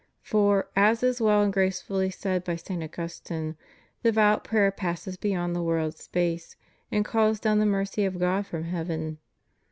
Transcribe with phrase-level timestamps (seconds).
[0.23, 2.81] For, as is well and gracefully said by St.
[2.83, 3.55] Augustine,
[4.01, 6.55] devout prayer passes beyond the world's space
[6.91, 9.19] and calls down the mercy of God from heaven.